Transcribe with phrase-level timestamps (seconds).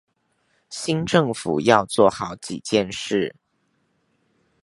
[0.71, 3.35] 新政府要做好幾件事